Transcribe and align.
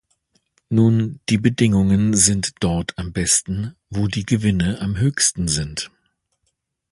Nun, 0.69 1.19
die 1.29 1.37
Bedingungen 1.37 2.15
sind 2.15 2.53
dort 2.61 2.97
am 2.97 3.13
besten, 3.13 3.75
wo 3.91 4.07
die 4.07 4.25
Gewinne 4.25 4.81
am 4.81 4.97
höchsten 4.97 5.47
sind. 5.47 5.91